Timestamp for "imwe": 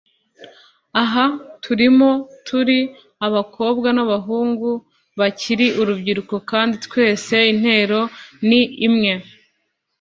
8.87-9.13